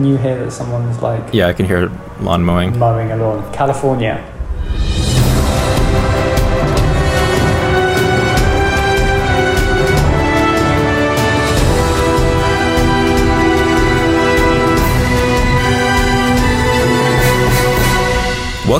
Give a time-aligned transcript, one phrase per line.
[0.00, 1.92] Can you hear that someone's like Yeah, I can hear
[2.22, 2.78] lawn mowing.
[2.78, 3.52] mowing a lawn?
[3.52, 4.24] California.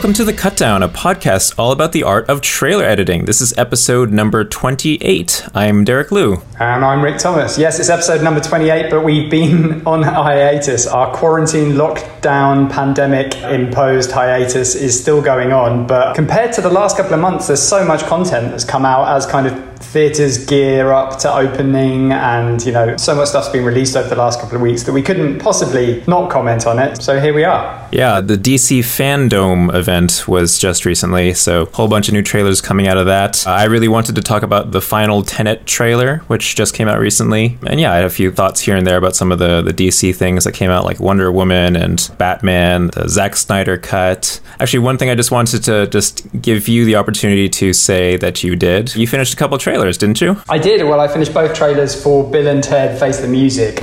[0.00, 3.26] Welcome to The Cutdown, a podcast all about the art of trailer editing.
[3.26, 5.46] This is episode number 28.
[5.54, 6.38] I'm Derek Lieu.
[6.58, 7.58] And I'm Ric Thomas.
[7.58, 10.86] Yes, it's episode number 28, but we've been on hiatus.
[10.86, 15.86] Our quarantine, lockdown, pandemic imposed hiatus is still going on.
[15.86, 19.14] But compared to the last couple of months, there's so much content that's come out
[19.14, 23.65] as kind of theatres gear up to opening, and you know, so much stuff's been
[23.65, 27.03] released over the last couple of weeks that we couldn't possibly not comment on it.
[27.03, 27.89] So here we are.
[27.93, 32.61] Yeah, the DC Fandome event was just recently, so a whole bunch of new trailers
[32.61, 33.47] coming out of that.
[33.47, 37.59] I really wanted to talk about the final Tenet trailer, which just came out recently.
[37.67, 39.73] And yeah, I had a few thoughts here and there about some of the, the
[39.73, 44.41] DC things that came out, like Wonder Woman and Batman, the Zack Snyder cut.
[44.61, 48.44] Actually, one thing I just wanted to just give you the opportunity to say that
[48.44, 48.94] you did.
[48.94, 50.36] You finished a couple trailers, didn't you?
[50.48, 50.82] I did.
[50.82, 53.76] Well, I finished both trailers for Bill and Ted Face the Music.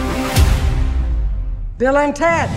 [1.77, 2.49] Bill and Ted,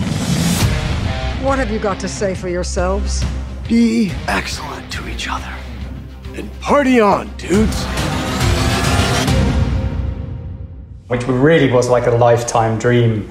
[1.41, 3.23] what have you got to say for yourselves?
[3.69, 5.53] Be excellent to each other.
[6.35, 7.85] And party on, dudes.
[11.07, 13.29] which really was like a lifetime dream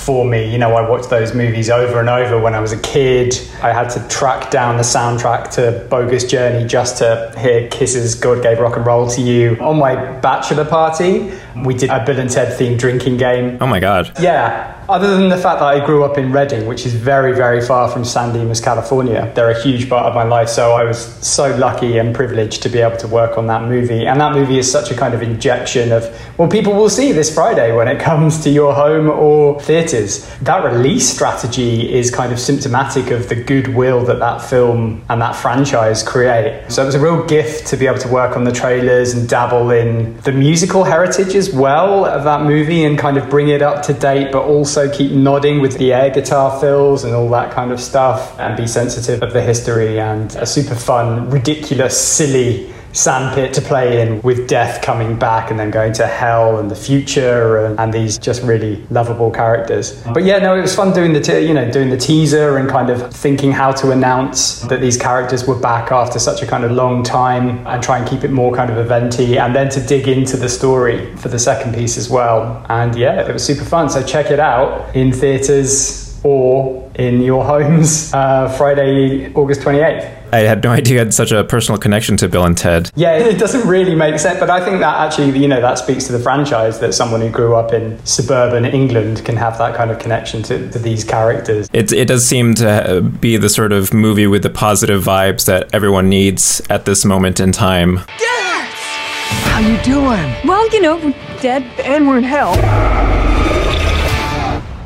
[0.00, 0.50] for me.
[0.50, 3.38] You know, I watched those movies over and over when I was a kid.
[3.62, 8.42] I had to track down the soundtrack to Bogus Journey just to hear KISS's God
[8.42, 9.56] Gave Rock and Roll to You.
[9.60, 11.32] On my bachelor party,
[11.64, 13.58] we did a Bill and Ted themed drinking game.
[13.60, 14.12] Oh my god.
[14.20, 17.60] Yeah, other than the fact that I grew up in Reading, which is very, very
[17.60, 20.48] far from San Dimas, California, they're a huge part of my life.
[20.48, 24.04] So I was so lucky and privileged to be able to work on that movie.
[24.04, 26.04] And that movie is such a kind of injection of,
[26.38, 30.28] well, people will see this Friday when it comes to your home or theatres.
[30.40, 35.36] That release strategy is kind of symptomatic of the goodwill that that film and that
[35.36, 36.64] franchise create.
[36.68, 39.28] So it was a real gift to be able to work on the trailers and
[39.28, 43.62] dabble in the musical heritage as well of that movie and kind of bring it
[43.62, 47.50] up to date, but also keep nodding with the air guitar fills and all that
[47.50, 52.70] kind of stuff and be sensitive of the history and a super fun, ridiculous, silly
[52.92, 56.76] sandpit to play in with death coming back and then going to hell and the
[56.76, 60.02] future and, and these just really lovable characters.
[60.12, 62.68] But yeah no it was fun doing the te- you know doing the teaser and
[62.68, 66.64] kind of thinking how to announce that these characters were back after such a kind
[66.64, 69.80] of long time and try and keep it more kind of eventy and then to
[69.80, 72.64] dig into the story for the second piece as well.
[72.68, 73.88] And yeah it was super fun.
[73.88, 80.40] So check it out in theaters or in your homes uh, Friday August 28th I
[80.40, 82.90] had no idea you had such a personal connection to Bill and Ted.
[82.94, 86.04] yeah, it doesn't really make sense, but I think that actually, you know, that speaks
[86.06, 89.90] to the franchise that someone who grew up in suburban England can have that kind
[89.90, 91.68] of connection to, to these characters.
[91.72, 95.46] It, it does seem to uh, be the sort of movie with the positive vibes
[95.46, 98.00] that everyone needs at this moment in time.
[98.06, 100.34] How you doing?
[100.44, 102.54] Well, you know, we're dead and we're in hell.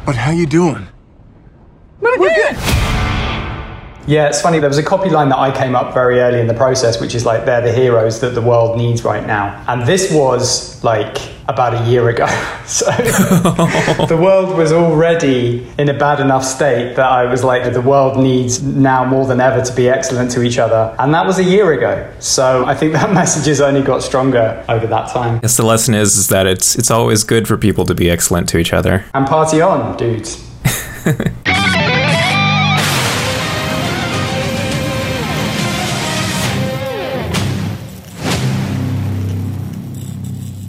[0.07, 0.89] But how you doing?
[2.01, 2.94] We're good.
[4.07, 4.59] Yeah, it's funny.
[4.59, 7.15] There was a copy line that I came up very early in the process, which
[7.15, 9.65] is like, they're the heroes that the world needs right now.
[9.67, 11.17] And this was like
[11.49, 12.27] about a year ago.
[12.65, 12.87] So
[14.09, 18.19] the world was already in a bad enough state that I was like, the world
[18.19, 20.97] needs now more than ever to be excellent to each other.
[20.99, 22.11] And that was a year ago.
[22.21, 25.41] So I think that message has only got stronger over that time.
[25.43, 28.49] Yes, the lesson is, is that it's it's always good for people to be excellent
[28.49, 29.05] to each other.
[29.13, 30.43] And party on, dudes.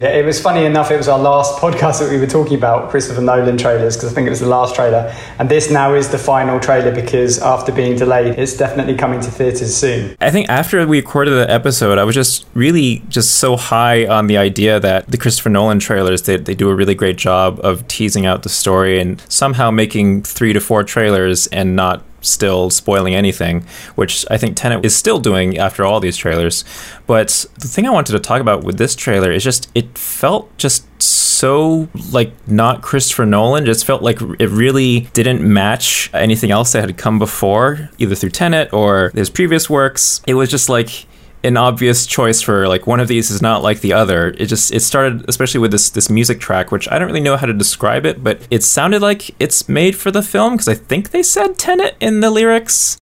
[0.05, 2.91] Yeah, it was funny enough, it was our last podcast that we were talking about
[2.91, 5.11] Christopher Nolan trailers because I think it was the last trailer.
[5.39, 9.31] And this now is the final trailer because after being delayed, it's definitely coming to
[9.31, 10.16] theatres soon.
[10.21, 14.27] I think after we recorded the episode, I was just really just so high on
[14.27, 17.87] the idea that the Christopher Nolan trailers they, they do a really great job of
[17.87, 23.16] teasing out the story and somehow making three to four trailers and not still spoiling
[23.16, 26.63] anything, which I think Tenet is still doing after all these trailers.
[27.07, 30.55] But the thing I wanted to talk about with this trailer is just it felt
[30.57, 33.66] just so like not Christopher Nolan.
[33.66, 38.31] Just felt like it really didn't match anything else that had come before, either through
[38.31, 40.22] Tenet or his previous works.
[40.25, 41.05] It was just like
[41.46, 44.30] an obvious choice for like one of these is not like the other.
[44.38, 47.38] It just it started especially with this this music track, which I don't really know
[47.38, 50.74] how to describe it, but it sounded like it's made for the film because I
[50.74, 52.97] think they said Tenet in the lyrics.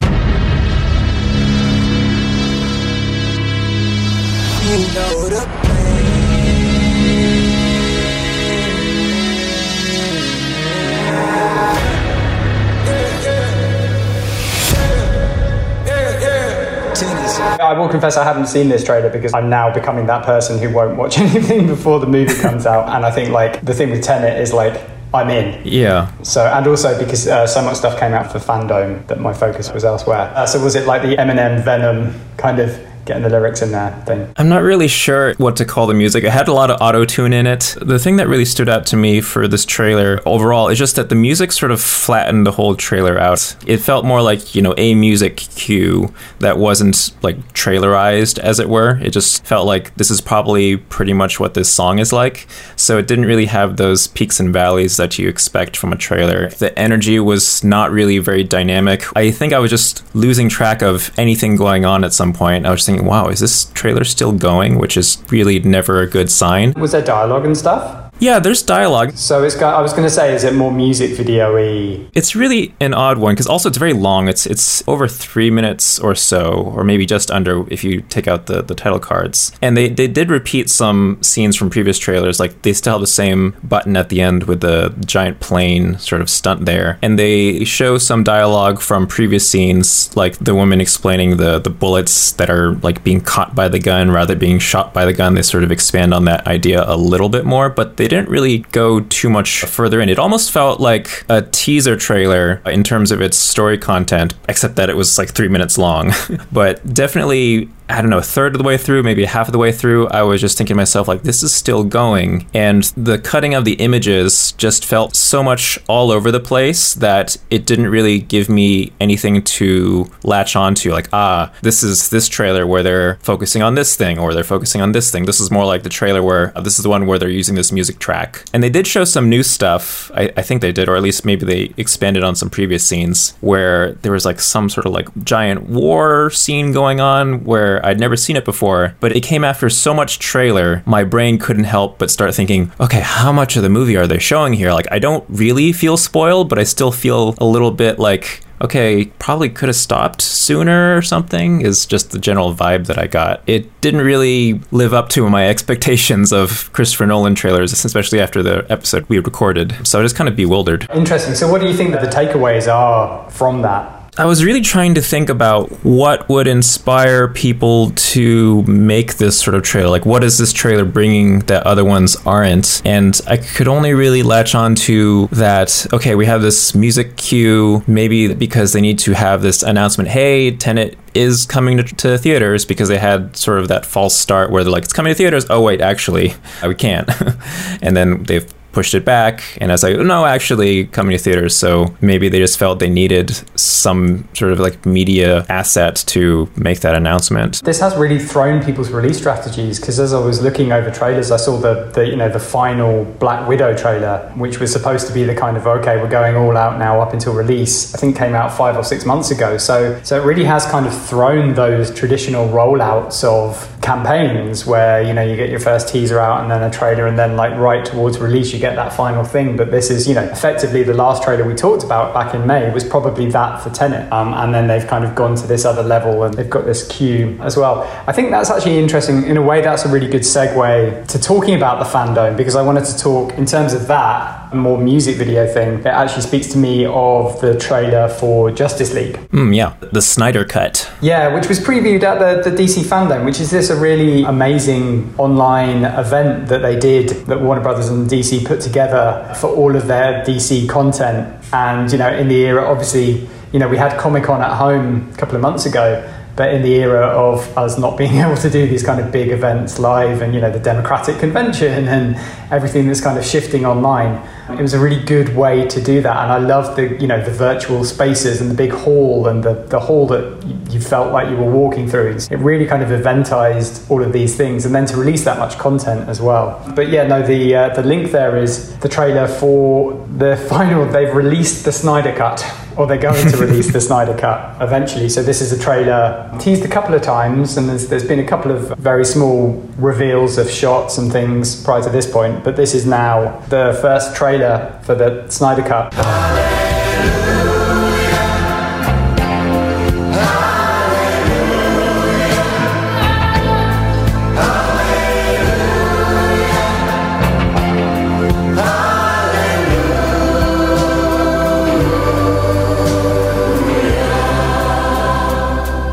[17.41, 20.75] I will confess I haven't seen this trailer because I'm now becoming that person who
[20.75, 22.89] won't watch anything before the movie comes out.
[22.89, 24.81] And I think like the thing with Tenet is like
[25.13, 25.61] I'm in.
[25.65, 26.13] Yeah.
[26.23, 29.73] So and also because uh, so much stuff came out for Fandome that my focus
[29.73, 30.33] was elsewhere.
[30.35, 32.79] Uh, so was it like the Eminem Venom kind of
[33.11, 34.33] getting the lyrics in there thing?
[34.37, 36.23] I'm not really sure what to call the music.
[36.23, 37.77] It had a lot of auto tune in it.
[37.81, 41.09] The thing that really stood out to me for this trailer overall is just that
[41.09, 43.57] the music sort of flattened the whole trailer out.
[43.67, 48.69] It felt more like, you know, a music cue that wasn't like trailerized, as it
[48.69, 48.99] were.
[49.03, 52.47] It just felt like this is probably pretty much what this song is like.
[52.77, 56.51] So it didn't really have those peaks and valleys that you expect from a trailer.
[56.51, 59.05] The energy was not really very dynamic.
[59.17, 62.67] I think I was just losing track of anything going on at some point.
[62.67, 64.79] I was thinking, wow, is this trailer still going?
[64.79, 66.73] Which is really never a good sign.
[66.75, 68.10] Was there dialogue and stuff?
[68.20, 69.17] Yeah, there's dialogue.
[69.17, 72.06] So it's got, I was going to say, is it more music video-y?
[72.14, 74.28] It's really an odd one because also it's very long.
[74.28, 78.46] It's it's over three minutes or so, or maybe just under if you take out
[78.46, 79.52] the, the title cards.
[79.62, 82.38] And they, they did repeat some scenes from previous trailers.
[82.38, 86.20] Like they still have the same button at the end with the giant plane sort
[86.20, 86.99] of stunt there.
[87.00, 92.32] And they show some dialogue from previous scenes, like the woman explaining the, the bullets
[92.32, 95.34] that are like being caught by the gun rather than being shot by the gun.
[95.34, 98.59] They sort of expand on that idea a little bit more, but they didn't really
[98.73, 100.09] go too much further in.
[100.09, 104.91] It almost felt like a teaser trailer in terms of its story content, except that
[104.91, 106.12] it was like three minutes long.
[106.53, 109.59] but definitely I don't know, a third of the way through, maybe half of the
[109.59, 112.47] way through, I was just thinking to myself, like, this is still going.
[112.55, 117.37] And the cutting of the images just felt so much all over the place that
[117.51, 120.93] it didn't really give me anything to latch onto.
[120.93, 124.81] Like, ah, this is this trailer where they're focusing on this thing or they're focusing
[124.81, 125.25] on this thing.
[125.25, 127.57] This is more like the trailer where uh, this is the one where they're using
[127.57, 128.45] this music track.
[128.53, 130.11] And they did show some new stuff.
[130.15, 133.35] I, I think they did, or at least maybe they expanded on some previous scenes
[133.41, 138.00] where there was like some sort of like giant war scene going on where I'd
[138.00, 141.99] never seen it before, but it came after so much trailer, my brain couldn't help
[141.99, 144.73] but start thinking, okay, how much of the movie are they showing here?
[144.73, 149.06] Like, I don't really feel spoiled, but I still feel a little bit like, okay,
[149.19, 153.43] probably could have stopped sooner or something, is just the general vibe that I got.
[153.47, 158.67] It didn't really live up to my expectations of Christopher Nolan trailers, especially after the
[158.71, 159.87] episode we recorded.
[159.87, 160.87] So I was kind of bewildered.
[160.94, 161.35] Interesting.
[161.35, 164.00] So, what do you think that the takeaways are from that?
[164.19, 169.55] I was really trying to think about what would inspire people to make this sort
[169.55, 169.89] of trailer.
[169.89, 172.83] Like, what is this trailer bringing that other ones aren't?
[172.85, 177.85] And I could only really latch on to that, okay, we have this music cue,
[177.87, 182.65] maybe because they need to have this announcement hey, Tenet is coming to, to, theaters
[182.65, 185.47] because they had sort of that false start where they're like, it's coming to theaters.
[185.49, 186.35] Oh, wait, actually,
[186.67, 187.09] we can't.
[187.83, 191.56] and then they've pushed it back and I was like no actually coming to theaters.
[191.56, 196.81] So maybe they just felt they needed some sort of like media asset to make
[196.81, 197.62] that announcement.
[197.64, 201.37] This has really thrown people's release strategies because as I was looking over trailers I
[201.37, 205.25] saw the, the you know the final Black Widow trailer which was supposed to be
[205.25, 208.34] the kind of okay we're going all out now up until release I think came
[208.34, 209.58] out five or six months ago.
[209.58, 215.12] So so it really has kind of thrown those traditional rollouts of campaigns where you
[215.12, 217.84] know you get your first teaser out and then a trailer and then like right
[217.84, 219.57] towards release you get that final thing.
[219.57, 222.73] But this is, you know, effectively the last trailer we talked about back in May
[222.73, 224.11] was probably that for Tenet.
[224.12, 226.87] Um, and then they've kind of gone to this other level and they've got this
[226.89, 227.82] cue as well.
[228.06, 229.25] I think that's actually interesting.
[229.25, 232.63] In a way, that's a really good segue to talking about the Fandome because I
[232.63, 236.59] wanted to talk in terms of that more music video thing, it actually speaks to
[236.59, 239.17] me of the trailer for Justice League.
[239.31, 240.91] Mm, yeah, the Snyder Cut.
[241.01, 245.15] Yeah, which was previewed at the, the DC Fandome, which is this a really amazing
[245.19, 249.87] online event that they did that Warner Brothers and DC put together for all of
[249.87, 251.37] their DC content.
[251.53, 255.11] And, you know, in the era, obviously, you know, we had Comic Con at home
[255.13, 256.09] a couple of months ago
[256.41, 259.29] but in the era of us not being able to do these kind of big
[259.29, 262.17] events live and you know the democratic convention and
[262.51, 264.27] everything that's kind of shifting online
[264.59, 266.17] it was a really good way to do that.
[266.17, 269.53] And i loved the you know the virtual spaces and the big hall and the,
[269.75, 272.17] the hall that you felt like you were walking through.
[272.31, 275.59] It really kind of eventized all of these things and then to release that much
[275.59, 276.47] content as well.
[276.75, 281.15] But yeah no the uh, the link there is the trailer for the final they've
[281.15, 282.41] released the snyder cut
[282.81, 285.10] or they're going to release the Snyder Cut eventually.
[285.10, 288.27] So this is a trailer teased a couple of times, and there's, there's been a
[288.27, 292.43] couple of very small reveals of shots and things prior to this point.
[292.43, 296.59] But this is now the first trailer for the Snyder Cut.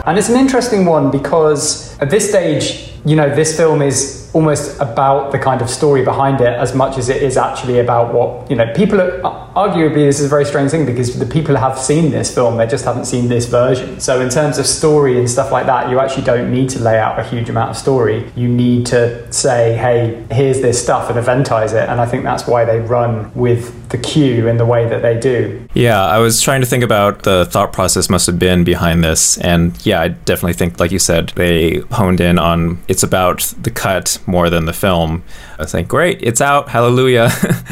[0.08, 4.80] And it's an interesting one because at this stage, you know, this film is almost
[4.80, 8.50] about the kind of story behind it as much as it is actually about what,
[8.50, 11.78] you know, people are, arguably this is a very strange thing because the people have
[11.78, 14.00] seen this film, they just haven't seen this version.
[14.00, 17.00] So in terms of story and stuff like that, you actually don't need to lay
[17.00, 18.32] out a huge amount of story.
[18.36, 21.90] You need to say, hey, here's this stuff and eventize it.
[21.90, 25.20] And I think that's why they run with the cue in the way that they
[25.20, 25.68] do.
[25.74, 29.38] Yeah, I was trying to think about the thought process must have been behind this.
[29.38, 33.72] And yeah, I definitely think, like you said, they honed in on it's about the
[33.72, 35.24] cut more than the film.
[35.58, 37.30] I was like, great, it's out, hallelujah.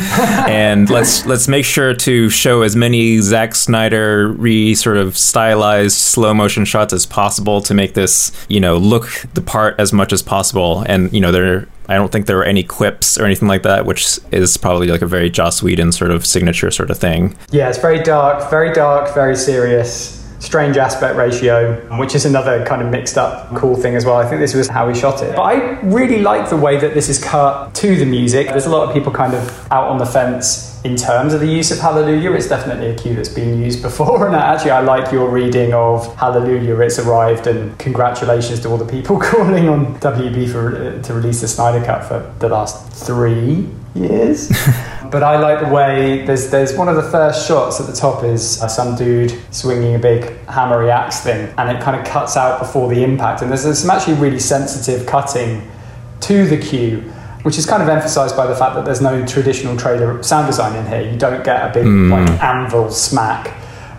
[0.48, 5.98] and let's let's make sure to show as many Zack Snyder re sort of stylized
[5.98, 10.12] slow motion shots as possible to make this, you know, look the part as much
[10.12, 10.84] as possible.
[10.88, 13.86] And, you know, there I don't think there were any quips or anything like that,
[13.86, 17.36] which is probably like a very Joss Whedon sort of signature sort of thing.
[17.52, 20.25] Yeah, it's very dark, very dark, very serious.
[20.46, 24.18] Strange aspect ratio, which is another kind of mixed up cool thing as well.
[24.18, 25.36] I think this was how we shot it.
[25.36, 28.48] But I really like the way that this is cut to the music.
[28.48, 31.48] There's a lot of people kind of out on the fence in terms of the
[31.48, 34.28] use of Hallelujah, it's definitely a cue that's been used before.
[34.28, 38.86] And actually, I like your reading of Hallelujah, it's arrived, and congratulations to all the
[38.86, 43.68] people calling on WB for, uh, to release the Snyder Cut for the last three
[43.96, 44.52] years.
[45.16, 48.26] but I like the way there's there's one of the first shots at the top
[48.26, 52.36] is uh, some dude swinging a big hammery axe thing, and it kind of cuts
[52.36, 53.42] out before the impact.
[53.42, 55.72] And there's, there's some actually really sensitive cutting
[56.20, 56.98] to the cue
[57.44, 60.76] which is kind of emphasized by the fact that there's no traditional trailer sound design
[60.76, 61.10] in here.
[61.10, 62.10] You don't get a big mm.
[62.10, 63.56] like anvil smack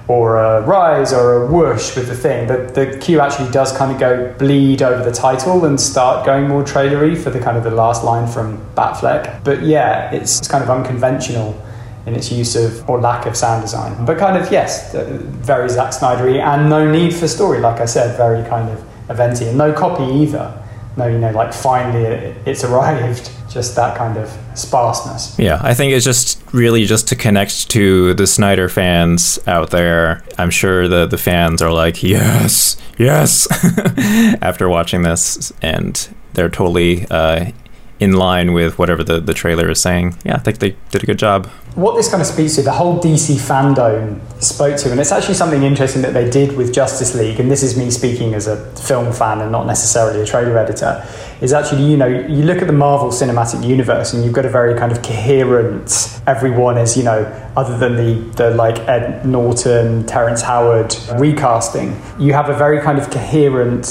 [0.09, 2.47] or a rise or a whoosh with the thing.
[2.47, 6.47] but the cue actually does kind of go bleed over the title and start going
[6.47, 9.43] more trailery for the kind of the last line from Batfleck.
[9.43, 11.61] But yeah, it's, it's kind of unconventional
[12.07, 14.05] in its use of or lack of sound design.
[14.07, 17.59] But kind of yes, uh, very Zack Snydery and no need for story.
[17.59, 20.63] Like I said, very kind of eventy and no copy either.
[20.97, 25.39] No, you know, like finally it, it's arrived just that kind of sparseness.
[25.39, 30.23] Yeah, I think it's just really just to connect to the Snyder fans out there.
[30.39, 33.47] I'm sure the the fans are like, yes, yes,
[34.43, 37.51] after watching this, and they're totally uh,
[37.99, 40.17] in line with whatever the, the trailer is saying.
[40.25, 41.47] Yeah, I think they did a good job.
[41.75, 45.35] What this kind of speaks to, the whole DC Fandome spoke to, and it's actually
[45.35, 48.65] something interesting that they did with Justice League, and this is me speaking as a
[48.77, 51.07] film fan and not necessarily a trailer editor,
[51.41, 54.51] is actually, you know, you look at the Marvel Cinematic Universe and you've got a
[54.51, 57.25] very kind of coherent, everyone is, you know,
[57.57, 62.99] other than the, the like Ed Norton, Terrence Howard recasting, you have a very kind
[62.99, 63.85] of coherent,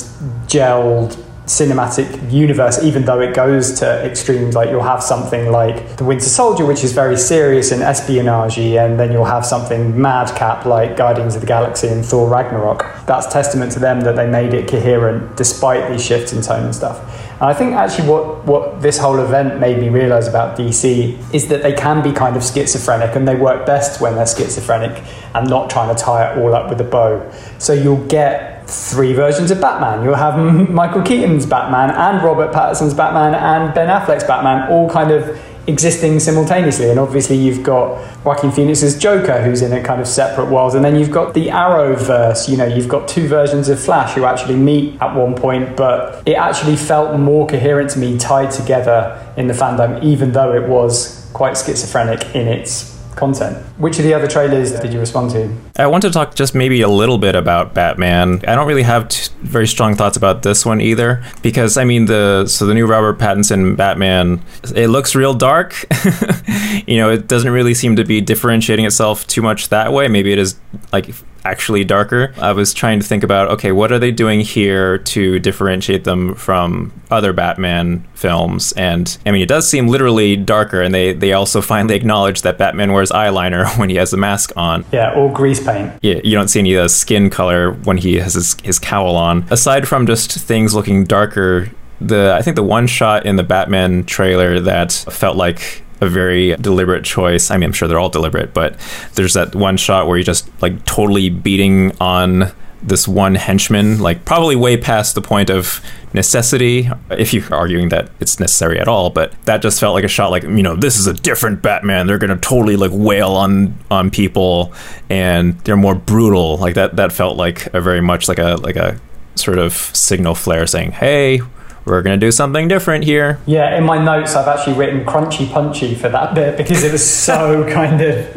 [0.48, 4.56] gelled cinematic universe, even though it goes to extremes.
[4.56, 9.00] Like you'll have something like The Winter Soldier, which is very serious and espionage, and
[9.00, 12.86] then you'll have something madcap like Guardians of the Galaxy and Thor Ragnarok.
[13.06, 16.75] That's testament to them that they made it coherent despite these shifts in tone and
[16.75, 17.25] stuff.
[17.39, 21.48] And I think actually what, what this whole event made me realize about DC is
[21.50, 25.50] that they can be kind of schizophrenic and they work best when they're schizophrenic and
[25.50, 27.30] not trying to tie it all up with a bow.
[27.58, 30.04] So you'll get three versions of Batman.
[30.04, 30.38] You'll have
[30.70, 36.19] Michael Keaton's Batman and Robert Pattinson's Batman and Ben Affleck's Batman all kind of existing
[36.19, 36.89] simultaneously.
[36.89, 40.75] And obviously, you've got Joaquin Phoenix's Joker, who's in a kind of separate world.
[40.75, 42.50] And then you've got the Arrowverse.
[42.50, 46.24] You know, you've got two versions of Flash who actually meet at one point, but
[46.25, 50.67] it actually felt more coherent to me, tied together in the Fandome, even though it
[50.67, 53.57] was quite schizophrenic in its content.
[53.77, 55.55] Which of the other trailers did you respond to?
[55.77, 58.41] I want to talk just maybe a little bit about Batman.
[58.48, 62.05] I don't really have t- very strong thoughts about this one either because I mean
[62.05, 64.41] the so the new Robert Pattinson Batman
[64.75, 65.86] it looks real dark.
[66.88, 70.07] you know, it doesn't really seem to be differentiating itself too much that way.
[70.07, 70.60] Maybe it is
[70.91, 71.10] like
[71.46, 72.34] actually darker.
[72.38, 76.36] I was trying to think about okay, what are they doing here to differentiate them
[76.36, 78.74] from other Batman films?
[78.74, 82.58] And I mean, it does seem literally darker, and they they also finally acknowledge that
[82.58, 84.86] Batman wears eyeliner when he has a mask on.
[84.92, 85.94] Yeah, or grease paint.
[86.02, 89.16] Yeah, you don't see any of the skin color when he has his, his cowl
[89.16, 89.46] on.
[89.50, 91.70] Aside from just things looking darker
[92.02, 96.56] the I think the one shot in the Batman trailer that felt like a very
[96.58, 97.52] deliberate choice.
[97.52, 98.78] I mean, I'm sure they're all deliberate, but
[99.16, 102.52] there's that one shot where you're just like totally beating on
[102.84, 105.84] this one henchman, like probably way past the point of
[106.14, 109.10] necessity, if you're arguing that it's necessary at all.
[109.10, 112.08] But that just felt like a shot, like you know, this is a different Batman.
[112.08, 114.74] They're gonna totally like wail on on people,
[115.10, 116.58] and they're more brutal.
[116.58, 116.96] Like that.
[116.96, 119.00] That felt like a very much like a like a
[119.36, 121.42] sort of signal flare saying, "Hey,
[121.86, 123.39] we're going to do something different here.
[123.46, 127.08] Yeah, in my notes, I've actually written crunchy punchy for that bit because it was
[127.08, 128.36] so kind of,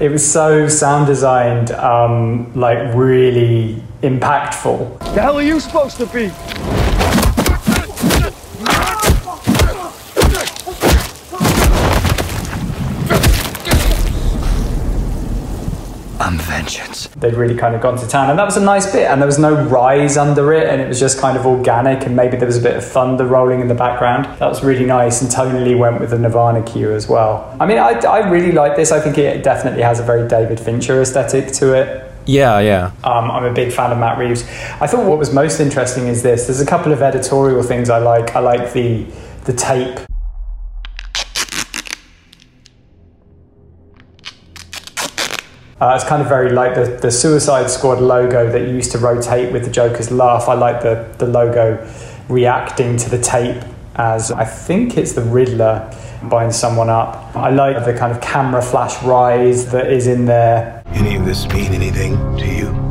[0.00, 4.98] it was so sound designed, um, like really impactful.
[5.14, 6.30] The hell are you supposed to be?
[16.18, 17.08] I'm vengeance.
[17.16, 19.10] They'd really kind of gone to town, and that was a nice bit.
[19.10, 22.06] And there was no rise under it, and it was just kind of organic.
[22.06, 24.24] And maybe there was a bit of thunder rolling in the background.
[24.38, 27.54] That was really nice, and tonally went with the Nirvana cue as well.
[27.60, 28.92] I mean, I, I really like this.
[28.92, 32.12] I think it definitely has a very David Fincher aesthetic to it.
[32.26, 32.90] Yeah, yeah.
[33.04, 34.42] Um, I'm a big fan of Matt Reeves.
[34.80, 36.46] I thought what was most interesting is this.
[36.46, 38.34] There's a couple of editorial things I like.
[38.34, 39.06] I like the
[39.44, 40.00] the tape.
[45.78, 49.52] Uh, it's kind of very like the, the Suicide Squad logo that used to rotate
[49.52, 50.48] with the Joker's laugh.
[50.48, 51.86] I like the, the logo
[52.30, 53.62] reacting to the tape
[53.96, 55.94] as I think it's the Riddler
[56.30, 57.36] buying someone up.
[57.36, 60.82] I like the kind of camera flash rise that is in there.
[60.86, 62.85] Any of this mean anything to you?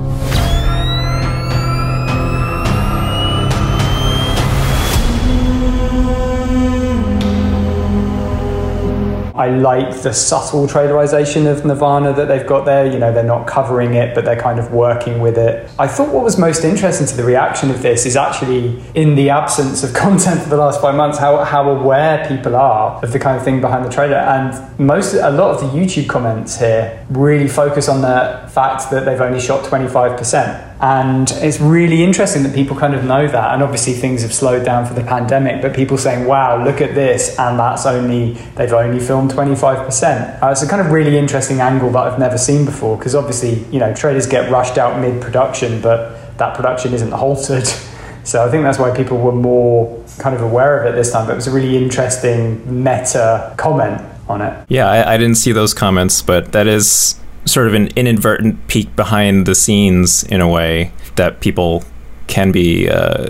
[9.36, 12.86] I like the subtle trailerization of Nirvana that they've got there.
[12.86, 15.70] You know, they're not covering it, but they're kind of working with it.
[15.78, 19.30] I thought what was most interesting to the reaction of this is actually in the
[19.30, 23.20] absence of content for the last five months, how, how aware people are of the
[23.20, 24.16] kind of thing behind the trailer.
[24.16, 29.04] And most, a lot of the YouTube comments here really focus on the fact that
[29.04, 30.75] they've only shot 25%.
[30.82, 33.54] And it's really interesting that people kind of know that.
[33.54, 36.96] And obviously, things have slowed down for the pandemic, but people saying, wow, look at
[36.96, 37.38] this.
[37.40, 40.44] And that's only, they've only filmed 25%.
[40.44, 43.64] Uh, it's a kind of really interesting angle that I've never seen before because obviously,
[43.72, 47.68] you know, traders get rushed out mid production, but that production isn't halted.
[48.26, 51.28] So I think that's why people were more kind of aware of it this time.
[51.28, 54.66] But it was a really interesting meta comment on it.
[54.68, 58.96] Yeah, I, I didn't see those comments, but that is sort of an inadvertent peek
[58.96, 61.84] behind the scenes in a way that people
[62.28, 63.30] can be uh,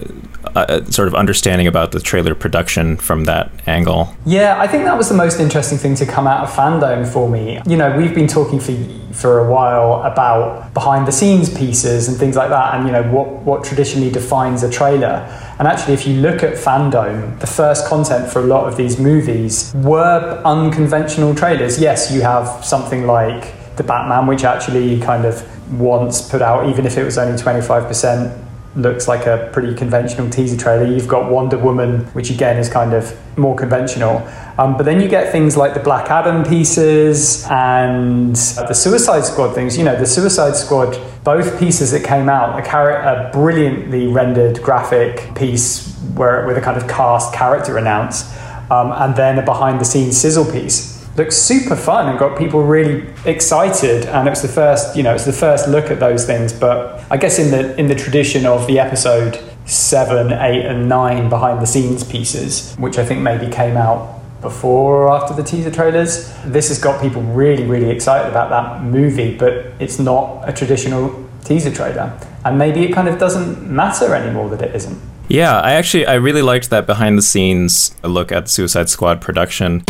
[0.56, 4.16] uh, sort of understanding about the trailer production from that angle.
[4.26, 7.30] Yeah, I think that was the most interesting thing to come out of Fandome for
[7.30, 7.60] me.
[7.68, 8.74] You know, we've been talking for
[9.14, 13.04] for a while about behind the scenes pieces and things like that, and you know
[13.04, 15.28] what what traditionally defines a trailer.
[15.58, 19.00] And actually, if you look at Fandome, the first content for a lot of these
[19.00, 21.80] movies were unconventional trailers.
[21.80, 25.44] Yes, you have something like the Batman, which actually kind of
[25.80, 30.58] once put out, even if it was only 25%, looks like a pretty conventional teaser
[30.58, 30.86] trailer.
[30.86, 34.18] You've got Wonder Woman, which again is kind of more conventional.
[34.58, 39.54] Um, but then you get things like the Black Adam pieces and the Suicide Squad
[39.54, 39.78] things.
[39.78, 44.62] You know, the Suicide Squad, both pieces that came out, a, char- a brilliantly rendered
[44.62, 48.30] graphic piece where with a kind of cast character announce,
[48.70, 52.64] um, and then a behind the scenes sizzle piece looks super fun and got people
[52.64, 54.06] really excited.
[54.06, 56.54] And it was the first you know it's the first look at those things.
[56.54, 61.30] But i guess in the in the tradition of the episode 7 8 and 9
[61.30, 65.72] behind the scenes pieces which i think maybe came out before or after the teaser
[65.72, 70.54] trailers this has got people really really excited about that movie but it's not a
[70.54, 72.20] traditional teaser trailer.
[72.44, 75.00] And maybe it kind of doesn't matter anymore that it isn't.
[75.30, 79.84] Yeah, I actually I really liked that behind the scenes look at Suicide Squad production.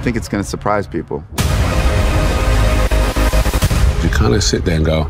[0.00, 1.22] I think it's going to surprise people.
[4.02, 5.02] You kind of sit there and go,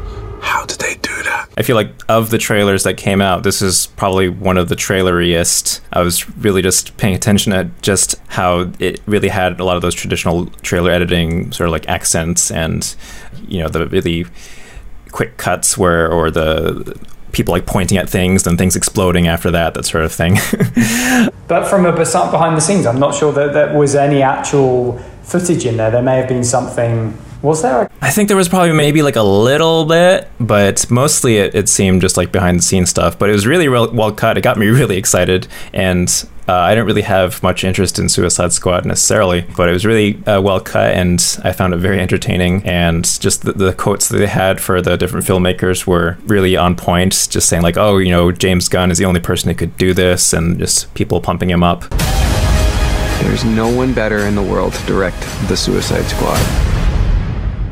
[0.42, 1.48] how did they do that?
[1.56, 4.74] I feel like of the trailers that came out, this is probably one of the
[4.74, 5.80] traileriest.
[5.92, 9.82] I was really just paying attention at just how it really had a lot of
[9.82, 12.96] those traditional trailer editing sort of like accents and
[13.46, 14.26] you know the really
[15.12, 16.98] quick cuts where or the
[17.32, 20.36] people like pointing at things and things exploding after that that sort of thing
[21.50, 21.90] But from a
[22.30, 25.90] behind the scenes, I'm not sure that there was any actual footage in there.
[25.90, 27.18] There may have been something.
[27.42, 27.90] Was there?
[28.02, 32.02] I think there was probably maybe like a little bit, but mostly it, it seemed
[32.02, 33.18] just like behind the scenes stuff.
[33.18, 34.36] But it was really real, well cut.
[34.36, 36.08] It got me really excited, and
[36.46, 40.22] uh, I didn't really have much interest in Suicide Squad necessarily, but it was really
[40.26, 42.62] uh, well cut, and I found it very entertaining.
[42.64, 46.76] And just the, the quotes that they had for the different filmmakers were really on
[46.76, 47.28] point.
[47.30, 49.94] Just saying like, oh, you know, James Gunn is the only person who could do
[49.94, 51.88] this, and just people pumping him up.
[53.22, 56.69] There's no one better in the world to direct the Suicide Squad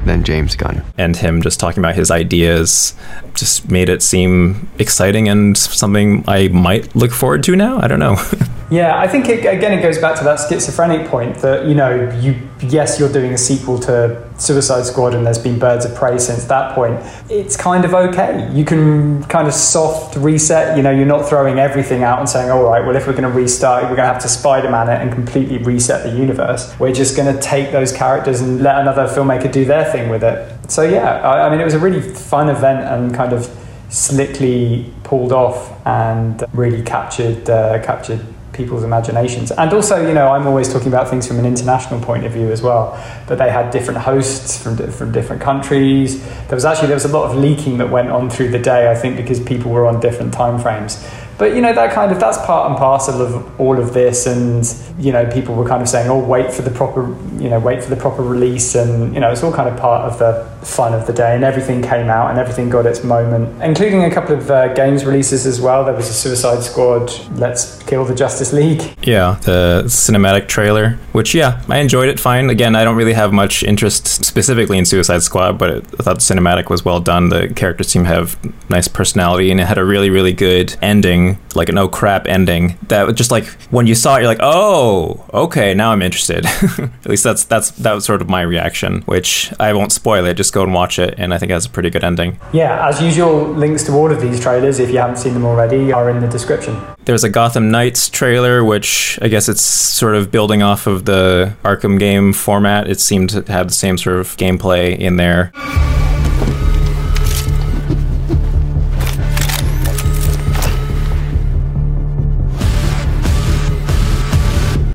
[0.08, 0.82] than James Gunn.
[0.98, 2.94] and him just talking about his ideas
[3.34, 7.78] just made it seem exciting and something I might look forward to now.
[7.80, 8.16] I don't know.
[8.70, 12.10] Yeah, I think it, again it goes back to that schizophrenic point that you know
[12.20, 16.18] you yes you're doing a sequel to Suicide Squad and there's been Birds of Prey
[16.18, 17.00] since that point.
[17.30, 18.52] It's kind of okay.
[18.52, 20.76] You can kind of soft reset.
[20.76, 23.22] You know, you're not throwing everything out and saying, all right, well if we're going
[23.22, 26.78] to restart, we're going to have to Spider-Man it and completely reset the universe.
[26.78, 30.22] We're just going to take those characters and let another filmmaker do their thing with
[30.22, 30.70] it.
[30.70, 33.48] So yeah, I, I mean it was a really fun event and kind of
[33.88, 38.20] slickly pulled off and really captured uh, captured
[38.58, 39.50] people's imaginations.
[39.52, 42.50] And also, you know, I'm always talking about things from an international point of view
[42.50, 43.02] as well.
[43.26, 46.20] But they had different hosts from from different countries.
[46.48, 48.90] There was actually there was a lot of leaking that went on through the day.
[48.90, 51.02] I think because people were on different time frames.
[51.38, 54.66] But you know that kind of that's part and parcel of all of this, and
[54.98, 57.02] you know people were kind of saying, "Oh, wait for the proper,
[57.40, 60.10] you know, wait for the proper release," and you know it's all kind of part
[60.10, 61.34] of the fun of the day.
[61.34, 65.04] And everything came out, and everything got its moment, including a couple of uh, games
[65.04, 65.84] releases as well.
[65.84, 68.82] There was a Suicide Squad, Let's Kill the Justice League.
[69.02, 72.50] Yeah, the cinematic trailer, which yeah, I enjoyed it fine.
[72.50, 76.34] Again, I don't really have much interest specifically in Suicide Squad, but I thought the
[76.34, 77.28] cinematic was well done.
[77.28, 78.36] The characters seem to have
[78.68, 82.78] nice personality, and it had a really, really good ending like an oh crap ending
[82.88, 86.46] that just like when you saw it you're like oh Oh, okay now i'm interested.
[87.04, 90.32] At least that's that's that was sort of my reaction which i won't spoil it.
[90.34, 92.40] Just go and watch it and i think it has a pretty good ending.
[92.54, 95.92] Yeah as usual links to all of these trailers if you haven't seen them already
[95.92, 96.80] are in the description.
[97.04, 101.54] There's a gotham knights trailer which i guess it's sort of building off of the
[101.64, 102.88] arkham game format.
[102.88, 105.52] It seemed to have the same sort of gameplay in there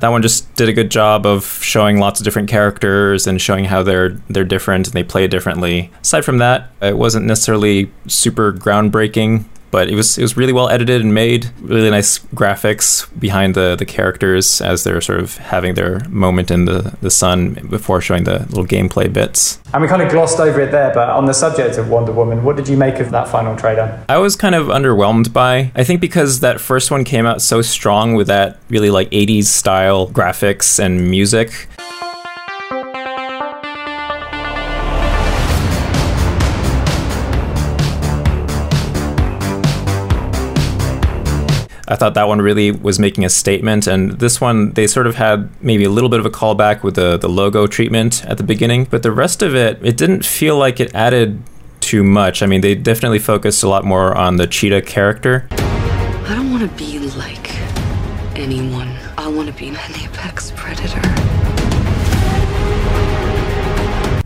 [0.03, 3.63] that one just did a good job of showing lots of different characters and showing
[3.63, 5.91] how they're they're different and they play differently.
[6.01, 10.69] Aside from that, it wasn't necessarily super groundbreaking but it was it was really well
[10.69, 11.49] edited and made.
[11.59, 16.65] Really nice graphics behind the the characters as they're sort of having their moment in
[16.65, 19.59] the the sun before showing the little gameplay bits.
[19.73, 22.43] And we kind of glossed over it there, but on the subject of Wonder Woman,
[22.43, 24.05] what did you make of that final trailer?
[24.07, 25.71] I was kind of underwhelmed by.
[25.73, 29.45] I think because that first one came out so strong with that really like 80s
[29.45, 31.67] style graphics and music.
[42.03, 43.87] Thought that one really was making a statement.
[43.87, 46.95] And this one, they sort of had maybe a little bit of a callback with
[46.95, 48.83] the, the logo treatment at the beginning.
[48.83, 51.41] But the rest of it, it didn't feel like it added
[51.79, 52.43] too much.
[52.43, 55.47] I mean, they definitely focused a lot more on the cheetah character.
[55.51, 57.55] I don't want to be like
[58.35, 58.93] anyone.
[59.17, 60.99] I want to be an apex predator.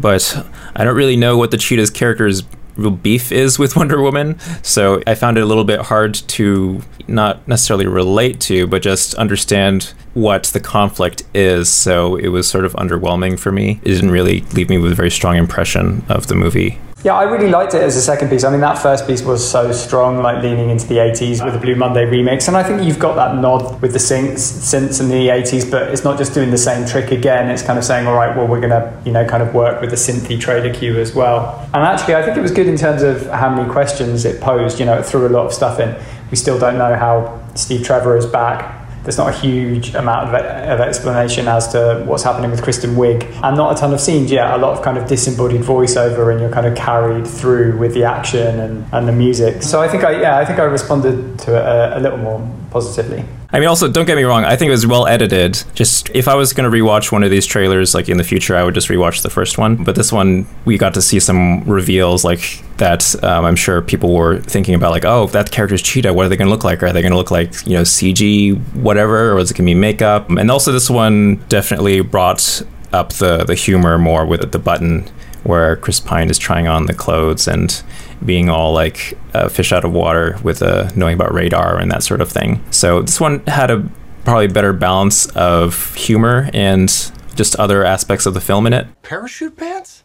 [0.01, 2.41] But I don't really know what the cheetah's character's
[2.77, 4.39] real beef is with Wonder Woman.
[4.63, 9.13] So I found it a little bit hard to not necessarily relate to, but just
[9.15, 11.69] understand what the conflict is.
[11.69, 13.79] So it was sort of underwhelming for me.
[13.83, 16.79] It didn't really leave me with a very strong impression of the movie.
[17.03, 18.43] Yeah, I really liked it as a second piece.
[18.43, 21.59] I mean, that first piece was so strong, like leaning into the 80s with the
[21.59, 22.47] Blue Monday remix.
[22.47, 26.03] And I think you've got that nod with the synths, in the 80s, but it's
[26.03, 27.51] not just doing the same trick again.
[27.51, 29.79] It's kind of saying, all right, well, we're going to, you know, kind of work
[29.79, 31.69] with the synthy trailer cue as well.
[31.73, 34.79] And actually, I think it was good in terms of how many questions it posed.
[34.79, 35.95] You know, it threw a lot of stuff in.
[36.29, 38.77] We still don't know how Steve Trevor is back
[39.07, 43.23] there's not a huge amount of, of, explanation as to what's happening with Kristen Wiig,
[43.41, 44.53] and not a ton of scenes yet.
[44.53, 48.03] A lot of kind of disembodied voiceover, and you're kind of carried through with the
[48.03, 49.63] action and, and the music.
[49.63, 52.45] So I think I yeah I think I responded to it a, a little more
[52.69, 53.23] positively.
[53.49, 54.43] I mean, also, don't get me wrong.
[54.43, 55.63] I think it was well edited.
[55.73, 58.57] Just if I was going to rewatch one of these trailers, like in the future,
[58.57, 59.83] I would just rewatch the first one.
[59.83, 63.23] But this one, we got to see some reveals like that.
[63.23, 66.29] Um, I'm sure people were thinking about, like, oh, if that character's Cheetah, what are
[66.29, 66.83] they going to look like?
[66.83, 69.73] Are they going to look like you know CG whatever, or is it going to
[69.73, 70.29] be makeup?
[70.29, 75.09] And also, this one definitely brought up the the humor more with the button
[75.47, 77.81] where Chris Pine is trying on the clothes and
[78.25, 82.03] being all like a fish out of water with uh, knowing about radar and that
[82.03, 82.63] sort of thing.
[82.71, 83.89] So this one had a
[84.25, 86.89] probably better balance of humor and
[87.35, 88.87] just other aspects of the film in it.
[89.03, 90.03] Parachute pants?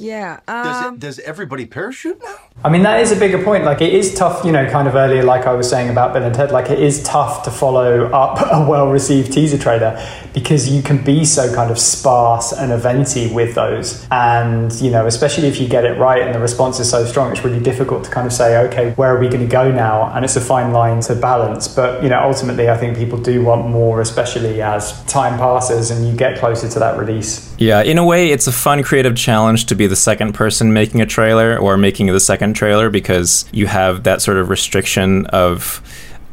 [0.00, 0.40] Yeah.
[0.48, 0.64] Um...
[0.64, 2.36] Does, it, does everybody parachute now?
[2.64, 3.64] I mean, that is a bigger point.
[3.64, 6.22] Like, it is tough, you know, kind of earlier, like I was saying about Bill
[6.22, 9.98] and Ted, like, it is tough to follow up a well received teaser trailer
[10.34, 14.06] because you can be so kind of sparse and eventy with those.
[14.10, 17.32] And, you know, especially if you get it right and the response is so strong,
[17.32, 20.12] it's really difficult to kind of say, okay, where are we going to go now?
[20.14, 21.68] And it's a fine line to balance.
[21.68, 26.06] But, you know, ultimately, I think people do want more, especially as time passes and
[26.06, 27.54] you get closer to that release.
[27.58, 31.02] Yeah, in a way, it's a fun creative challenge to be the second person making
[31.02, 35.82] a trailer or making the second trailer because you have that sort of restriction of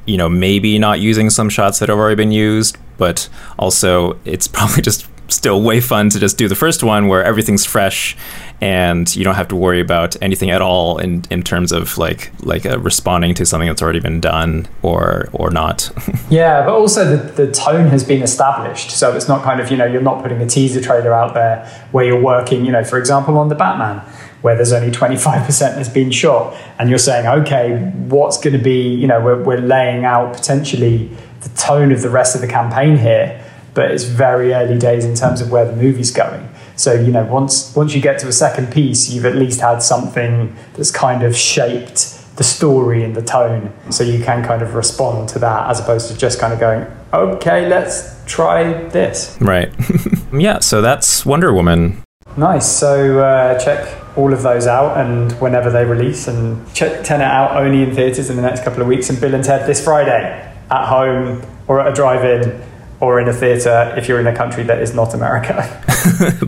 [0.08, 4.48] you know, maybe not using some shots that have already been used, but also it's
[4.58, 8.16] probably just still way fun to just do the first one where everything's fresh
[8.60, 12.32] and you don't have to worry about anything at all in, in terms of like
[12.42, 15.92] like uh, responding to something that's already been done or or not.
[16.30, 19.78] yeah, but also the, the tone has been established, so it's not kind of you
[19.78, 22.98] know you're not putting a teaser trailer out there where you're working you know for
[22.98, 24.00] example on the Batman
[24.42, 28.94] where there's only 25% has been shot and you're saying okay what's going to be
[28.94, 31.10] you know we're, we're laying out potentially
[31.42, 33.44] the tone of the rest of the campaign here
[33.78, 37.26] but it's very early days in terms of where the movie's going so you know,
[37.26, 41.24] once once you get to a second piece, you've at least had something that's kind
[41.24, 45.72] of shaped the story and the tone, so you can kind of respond to that
[45.72, 49.36] as opposed to just kind of going, okay, let's try this.
[49.42, 49.74] Right.
[50.34, 50.60] yeah.
[50.60, 52.04] So that's Wonder Woman.
[52.38, 52.72] Nice.
[52.72, 57.58] So uh, check all of those out, and whenever they release, and check Tenet out
[57.58, 60.44] only in theaters in the next couple of weeks, and Bill and Ted this Friday
[60.70, 62.62] at home or at a drive-in
[62.99, 65.83] or in a theater if you're in a country that is not America.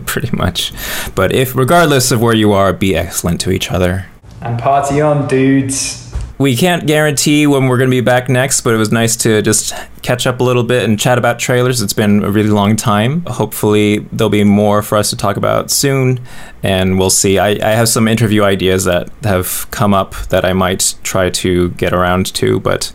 [0.06, 0.72] Pretty much.
[1.14, 4.06] But if, regardless of where you are, be excellent to each other.
[4.40, 6.09] And party on, dudes.
[6.40, 9.42] We can't guarantee when we're going to be back next, but it was nice to
[9.42, 11.82] just catch up a little bit and chat about trailers.
[11.82, 13.22] It's been a really long time.
[13.26, 16.18] Hopefully, there'll be more for us to talk about soon,
[16.62, 17.38] and we'll see.
[17.38, 21.72] I, I have some interview ideas that have come up that I might try to
[21.72, 22.90] get around to, but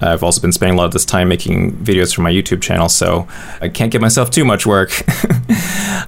[0.00, 2.88] I've also been spending a lot of this time making videos for my YouTube channel,
[2.88, 3.28] so
[3.60, 4.90] I can't give myself too much work.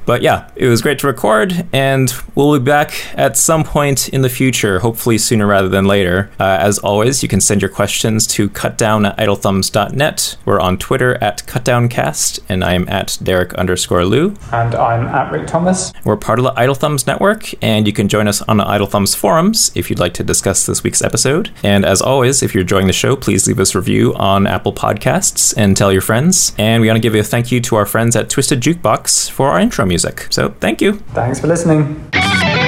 [0.09, 4.23] but yeah, it was great to record, and we'll be back at some point in
[4.23, 6.31] the future, hopefully sooner rather than later.
[6.41, 10.39] Uh, as always, you can send your questions to cutdown at idlethumbs.net.
[10.47, 14.35] We're on Twitter at cutdowncast, and I'm at Derek underscore Lieu.
[14.51, 15.93] And I'm at Ric Thomas.
[16.05, 18.87] We're part of the Idle Thumbs Network, and you can join us on the Idle
[18.87, 21.51] Thumbs forums if you'd like to discuss this week's episode.
[21.63, 24.73] And as always, if you're enjoying the show, please leave us a review on Apple
[24.73, 26.55] Podcasts and tell your friends.
[26.57, 29.51] And we want to give a thank you to our friends at Twisted Jukebox for
[29.51, 30.27] our intro music.
[30.31, 30.93] So thank you.
[31.15, 32.68] Thanks for listening.